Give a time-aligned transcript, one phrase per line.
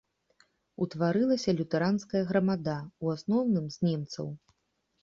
[0.85, 4.27] Утварылася лютэранская грамада, у асноўным з немцаў.